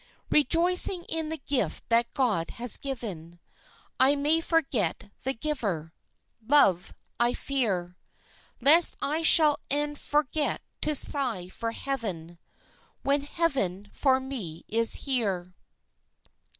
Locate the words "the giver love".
5.21-6.95